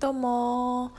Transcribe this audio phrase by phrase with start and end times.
[0.00, 0.92] どうも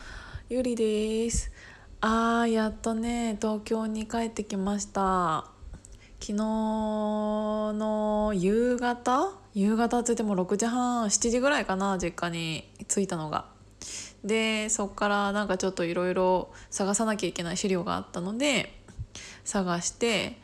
[0.50, 1.53] ゆりです。
[2.02, 5.46] あーやっとね東京に帰ってきました。
[6.20, 9.38] 昨日の夕方？
[9.54, 13.46] 夕方って言っても6時半7時ぐらいかな実家に着いたのが。
[14.26, 18.81] でそっからなんかちょっといろいろ探さなきゃいけない資料があったので
[19.45, 20.41] 探して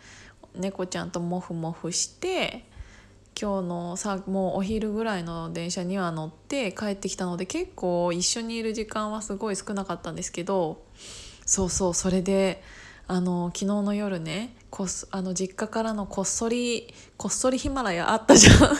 [0.55, 2.63] 猫ちゃんとモフモフして
[3.39, 10.85] 今日のさもうお昼ぐらいの電車には乗って帰ってきたので結構一緒にいる時間はすごい少なかったんですけど
[11.45, 12.63] そうそうそれで
[13.07, 18.55] あの昨日の夜ねこあの実家からのこっそりこっそりヒマラヤあったじゃん。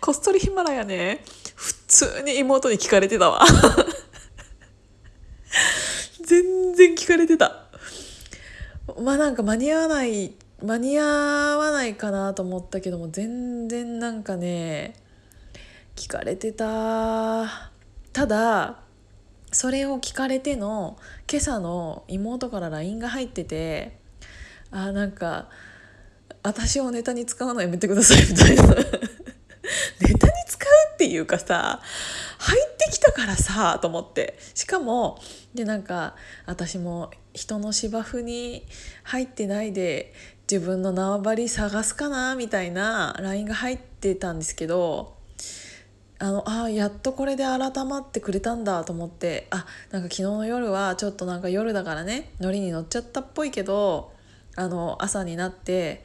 [0.00, 3.40] こっそりヒマラヤね普通に妹に聞かれてたわ。
[6.22, 7.66] 全然聞かれてた。
[9.00, 14.94] まあなんか間に合わない間に合わないかなと思ったけども全然なんかね
[15.94, 17.70] 聞かれてた。
[18.12, 18.80] ただ
[19.52, 20.96] それを聞かれての
[21.30, 23.98] 今朝の妹から LINE が入ってて
[24.70, 25.48] あなんか
[26.42, 28.62] 私をネタに使うのやめてくださいみたいな。
[30.00, 31.80] ネタに使うっていうかさ
[32.38, 34.38] 入ってきたからさと思って。
[34.54, 35.20] しかも
[35.54, 38.66] でなんか私も人の芝生に
[39.02, 40.12] 入ってないで
[40.50, 45.14] 自分の縄張り探すかなみたいな LINE が入ってたんですけど
[46.18, 54.12] あのあやっとこれで改まってくれたんだと思ってあなんか昨日の夜はちょっとなんか夜だからねノリに乗っちゃったっぽいけど
[54.56, 56.02] あの朝になって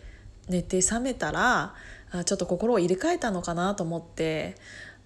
[0.48, 1.76] 寝て覚めたら
[2.12, 4.56] あちょっと心を入れ替えたのかなと思って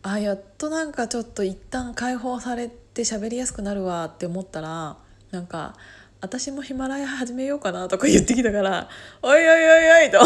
[0.03, 4.97] あやっとなんかちょっと一旦解放されて喋りやすくなるわって思ったら
[5.31, 5.75] なんか
[6.23, 8.87] 私もヒマラヤ始めようかなとか言ってきたから
[9.21, 10.23] 「おいおいおいおい」と。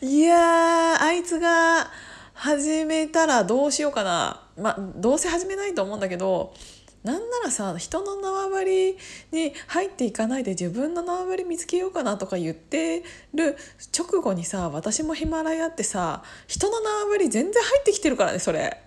[0.06, 1.90] いやあいつが
[2.32, 4.46] 始めたらどうしようかな。
[4.56, 6.54] まあどうせ始めないと思うんだけど
[7.02, 8.96] なんならさ人の縄張り
[9.32, 13.02] に入っていかないで自分の縄張り見つけようかなとか言って
[13.34, 13.56] る
[13.98, 18.80] 直後にさ私もヒマラヤってさ人の縄張り全然入ってきてるからねそれ。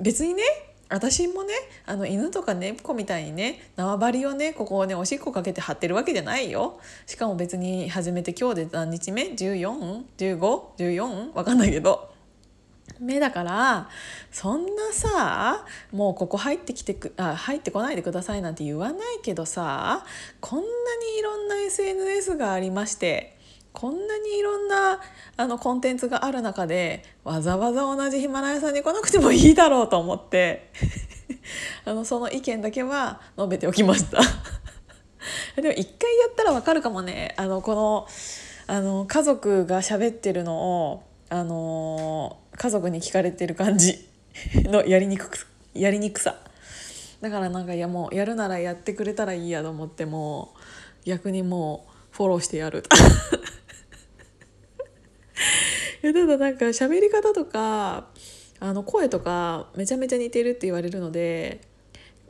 [0.00, 1.52] 別にね私もね
[1.86, 11.34] あの犬とか猫みたいにね縄張りをねここをねおしっこかけて貼ってるわけじゃないよしかも別に始めて今日で何日目？14?15?14?
[11.34, 12.08] わかんないけど
[13.00, 13.88] 目だから
[14.32, 20.04] そんなさもうここ入ってきてくあ入ってこないでくださいなんて言わないけどさ
[20.40, 23.37] こんなにいろんな SNS がありまして
[23.78, 24.98] こんなにいろんな
[25.36, 30.72] あのコンテンツがある中でわざわざ同じヒマラヤさんに来なくてもいいだろうと思って
[31.86, 34.18] あのその意見だけは述べておきました。
[35.54, 37.34] でも一回やったらわかるかもね。
[37.36, 38.08] あのこの
[38.66, 44.08] あの家族が喋ってるのをあの家族に聞かれてる感じ
[44.66, 46.34] のやりにくくやりにくさ。
[47.20, 52.82] だからなんかいやもうやるならやってくれたらいいやと思ってもう逆にもうフォローしてやる
[56.02, 58.08] ただなんか喋り方とか
[58.60, 61.60] あの声とかめちゃめちゃ似てるって言われるので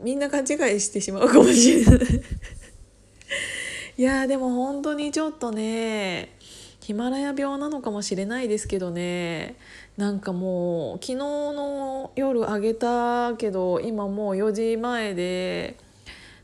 [0.01, 1.99] みんな勘違いしてしまうかもしれない。
[3.99, 6.37] いやでも本当にちょっとね
[6.81, 9.57] ヒマラヤ病なのかもしれないですけどね。
[9.97, 15.77] なんかもう昨日の夜あげたけど今もう4時前で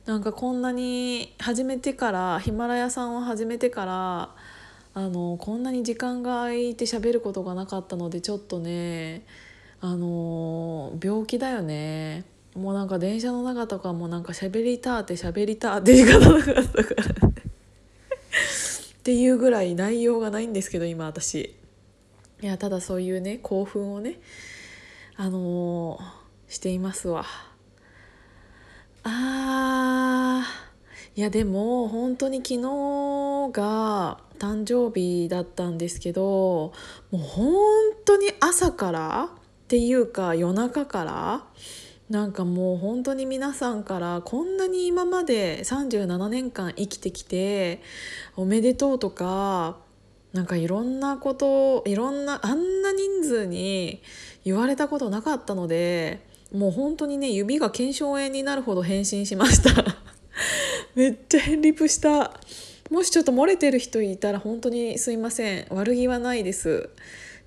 [0.07, 4.34] なんかこんなに始めてからヒマラヤさんを始めてから
[4.94, 9.27] あのこんなに時間が空いて喋ることがなかったのでちょっとね
[9.81, 12.25] あの病気だよね。
[12.55, 17.28] もうなんか電車の中とかもなんか喋りたって喋りたって言い方なかったから。
[17.28, 17.31] っ
[19.03, 21.56] ていうぐらい内容がないんですけど今私。
[22.41, 24.21] いやただそういうね興奮をね
[25.16, 25.99] あの
[26.49, 27.27] していますわ。
[29.03, 30.65] あー。
[31.16, 32.60] いやでも本当に昨日
[33.50, 36.72] が誕生日だったんですけど
[37.10, 37.55] もう本
[38.05, 41.45] 当に朝からっていうか夜中から
[42.10, 47.80] なんかもう本当に皆さんからこんなに今まで37年間生きてきて
[48.36, 49.78] おめでとうとか
[50.34, 54.03] なんかいろんなこといろんなあんな人数に
[54.45, 59.97] 言われたことなかったのでもう本当にね指が腱鞘炎になるほど返信しました。
[60.95, 62.33] めっちゃ返リプした。
[62.95, 65.67] もしちょっと漏れてる人いたら本当にすいません。
[65.71, 66.91] 悪気はないです。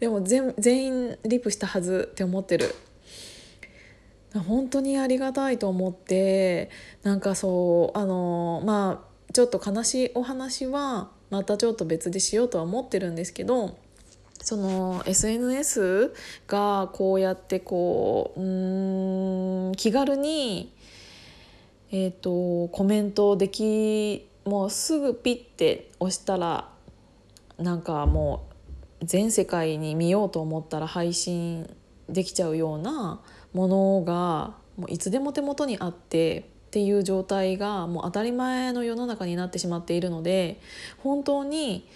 [0.02, 2.76] でも全員リプしたはずって思ってる。
[4.36, 6.70] 本当にありがたいと思って
[7.02, 13.78] なんかそうあのまあちょっと悲しいお話はまたちょっと別でしようとは思ってるんですけど
[14.42, 16.14] その SNS
[16.48, 20.74] がこうやってこううん気軽に、
[21.92, 26.70] えーと、コメントできもうすぐピッて押したら
[27.58, 28.48] なんかも
[29.02, 31.70] う全世界に見ようと思ったら配信
[32.10, 33.22] できちゃうような
[33.54, 40.62] ものがもういつでも手元にあってっていう状態がもう当たり前の世の中になってしまっているので
[41.00, 41.88] 本当に、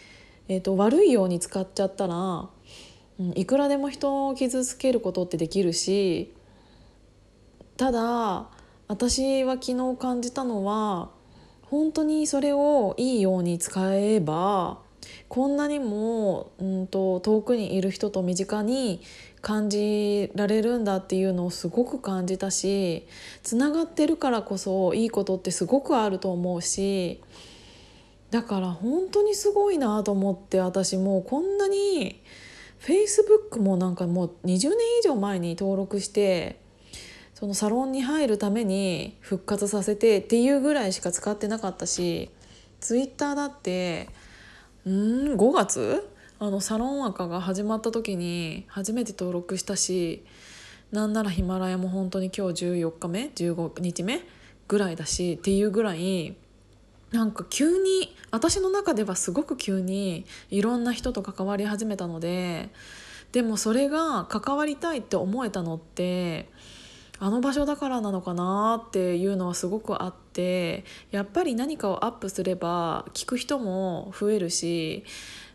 [0.48, 2.50] えーと、悪いように使っちゃったら、
[3.20, 6.34] うん、いくらでも人を傷つけることってできるし
[7.78, 8.50] ただ
[8.88, 11.10] 私は昨日感じたのは
[11.72, 14.80] 本当にそれをいいように使えば
[15.30, 19.02] こんなにも、うんと、遠くにいる人と身近に
[19.40, 23.08] 感じられるんだっていうのをすごく感じたし
[23.42, 27.22] つながってるからこそいいことってすごくあると思うし
[28.32, 32.22] だから本当にすごいなと思って私もうこんなに
[32.82, 36.61] Facebook もなんかもう20年以上前に登録して
[37.42, 42.30] そのサロンに入るために復活させてっていうぐらいしか使ってなかったし
[42.80, 44.10] Twitter だって
[44.86, 46.08] うん5月？
[46.38, 50.24] あのサロン赤が始まった時に初めて登録したし
[50.92, 54.22] なんならヒマラヤも本当に今日14日目？15日目？
[54.68, 56.36] ぐらいだしっていうぐらい
[57.12, 62.70] なんか急に私の中ではすごく急にいろんな人と関わり始めたので
[63.32, 66.48] でもそれが関わりたいって思えたのって
[67.24, 75.06] あの場所だからなのかなっていうのはすごくあってやっぱり何かをアップすれば聞く人も増えるし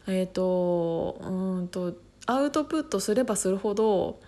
[0.06, 1.94] えっ、ー、とうんと
[2.26, 4.20] アウトプットすればするほど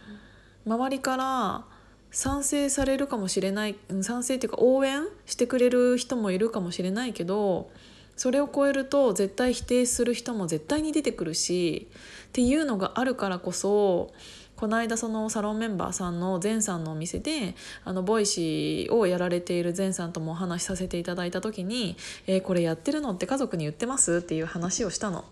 [0.67, 1.65] 周りから
[2.11, 7.71] 賛成されるかもしれない賛成っていうか応援してくれる人もいるかもしれないけど
[8.17, 11.87] それを超えると絶対否定する人も絶対に出てくるし
[12.27, 14.13] っていうのがあるからこそ
[14.59, 21.97] この間そのサロンメンバーさんの前さんのお店であの Voicy をやられている前さんともお話しさせていただいた時に
[22.27, 25.25] 「えー、これやってるのって家族に言ってます?」っていう話をしたの。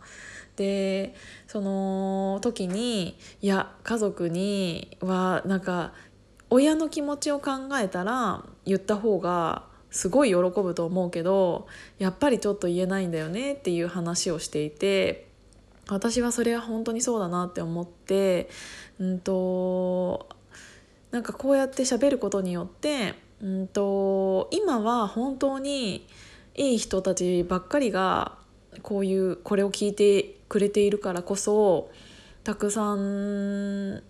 [0.55, 1.15] で
[1.49, 5.93] その時にいや家族にはなんか
[6.49, 11.67] 親の気持ちを考えたら言った方がすごい喜ぶと思うけど
[11.99, 15.26] やっぱりちょっと言えないんだよねっていう話をしていて
[15.89, 18.49] 私はそれは本当にそうだなって思って
[18.99, 20.29] うんと
[21.11, 26.07] なんかこうやって喋ることによってうんと今は本当に
[26.55, 28.37] いい人たちばっかりが
[28.83, 31.91] こういうこれを聞いてくれているからこそ
[32.45, 34.03] たくさん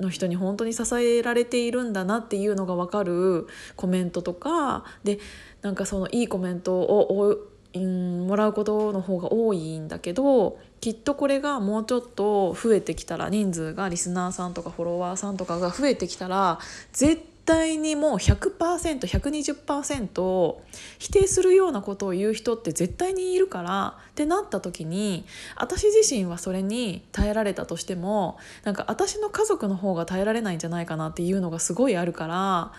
[0.00, 5.18] の人に本当に支えられているんだなっていうのが分かるコメントとかで
[5.62, 7.38] なんかそのいいコメントを
[7.80, 16.58] んもらうことの方が多いんだけどきっとこれがもうちょっと増えてきたら人数がリスナーさんとかフォロワーさんとかが増えてきたら
[16.92, 20.56] 絶対にもう 100%120%
[20.98, 25.24] 否定するようなことを言う人って絶対にいるからってなった時に
[25.56, 32.72] 私自身はそれに耐えられたとしてもなんか私の家族の方が耐えられないんじゃないかなっていうのがすごいあるから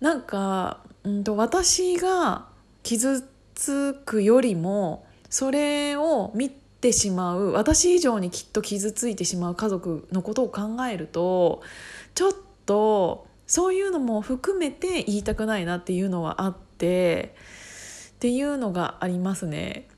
[0.00, 2.46] なんか、うんと、私が
[2.82, 11.62] 傷つつくよりもそれを見てしまう私以上にきっと傷ついてしまう家族のことを考えると
[12.14, 12.32] ちょっ
[12.66, 17.34] とそういうのも含めて言いたくないなっていうのはあって
[18.16, 19.88] っていうのがありますね。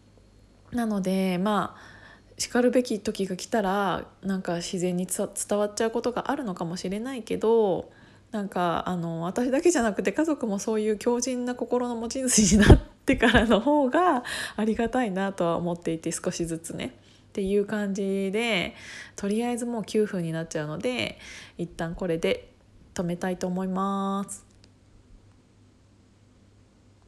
[0.70, 1.98] なのでまあ
[2.38, 7.90] しかるべき時が来たらなんか自然に伝わっちゃうことがあるのかもしれないけど
[8.30, 14.22] なんかあの私だけじゃなくて家族もそういう強靭な心の持ち主になってってからの方が
[14.56, 16.98] ありがたいなとは思っていて少しずつね。
[17.28, 18.74] っていう感じで
[19.14, 21.18] とりあえずもう9分になっちゃうので
[21.56, 22.50] 一旦これで
[22.94, 24.47] 止めたいと思います。